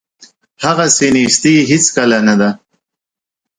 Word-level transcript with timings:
هغسې 0.63 1.07
نیستي 1.15 1.55
هیڅکله 1.71 2.17
نه 2.27 2.35
ده. 2.39 2.49